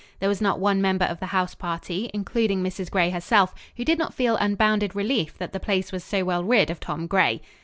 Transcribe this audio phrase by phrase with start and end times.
[0.17, 2.89] There was not one member of the house party, including Mrs.
[2.89, 6.71] Gray herself, who did not feel unbounded relief that the place was so well rid
[6.71, 7.39] of Tom Gray.